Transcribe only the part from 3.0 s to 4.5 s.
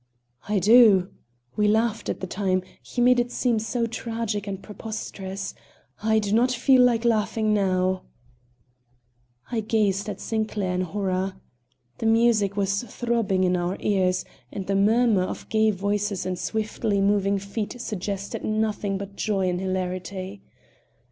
made it seem so tragic